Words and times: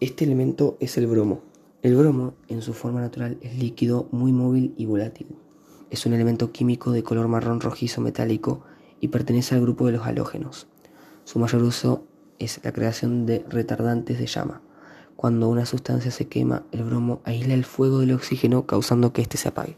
Este 0.00 0.24
elemento 0.24 0.76
es 0.78 0.96
el 0.96 1.08
bromo. 1.08 1.40
El 1.82 1.96
bromo, 1.96 2.34
en 2.46 2.62
su 2.62 2.72
forma 2.72 3.00
natural, 3.00 3.36
es 3.40 3.58
líquido 3.58 4.06
muy 4.12 4.30
móvil 4.30 4.72
y 4.76 4.86
volátil. 4.86 5.26
Es 5.90 6.06
un 6.06 6.12
elemento 6.12 6.52
químico 6.52 6.92
de 6.92 7.02
color 7.02 7.26
marrón 7.26 7.60
rojizo 7.60 8.00
metálico 8.00 8.62
y 9.00 9.08
pertenece 9.08 9.56
al 9.56 9.62
grupo 9.62 9.86
de 9.86 9.92
los 9.92 10.06
halógenos. 10.06 10.68
Su 11.24 11.40
mayor 11.40 11.64
uso 11.64 12.04
es 12.38 12.60
la 12.62 12.70
creación 12.70 13.26
de 13.26 13.44
retardantes 13.48 14.20
de 14.20 14.26
llama. 14.28 14.62
Cuando 15.16 15.48
una 15.48 15.66
sustancia 15.66 16.12
se 16.12 16.28
quema, 16.28 16.62
el 16.70 16.84
bromo 16.84 17.20
aísla 17.24 17.54
el 17.54 17.64
fuego 17.64 17.98
del 17.98 18.12
oxígeno 18.12 18.66
causando 18.66 19.12
que 19.12 19.22
éste 19.22 19.36
se 19.36 19.48
apague. 19.48 19.76